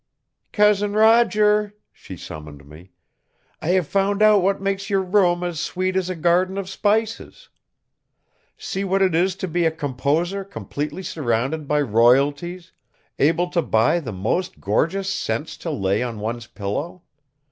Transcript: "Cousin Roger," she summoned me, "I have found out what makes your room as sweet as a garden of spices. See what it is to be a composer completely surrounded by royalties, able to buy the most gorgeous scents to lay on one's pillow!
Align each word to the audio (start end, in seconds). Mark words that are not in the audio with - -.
"Cousin 0.51 0.93
Roger," 0.93 1.75
she 1.93 2.17
summoned 2.17 2.65
me, 2.67 2.89
"I 3.61 3.67
have 3.67 3.85
found 3.87 4.23
out 4.23 4.41
what 4.41 4.59
makes 4.59 4.89
your 4.89 5.03
room 5.03 5.43
as 5.43 5.59
sweet 5.59 5.95
as 5.95 6.09
a 6.09 6.15
garden 6.15 6.57
of 6.57 6.67
spices. 6.67 7.49
See 8.57 8.83
what 8.83 9.03
it 9.03 9.13
is 9.13 9.35
to 9.35 9.47
be 9.47 9.63
a 9.63 9.69
composer 9.69 10.43
completely 10.43 11.03
surrounded 11.03 11.67
by 11.67 11.81
royalties, 11.81 12.71
able 13.19 13.51
to 13.51 13.61
buy 13.61 13.99
the 13.99 14.11
most 14.11 14.59
gorgeous 14.59 15.13
scents 15.13 15.55
to 15.57 15.69
lay 15.69 16.01
on 16.01 16.17
one's 16.19 16.47
pillow! 16.47 17.03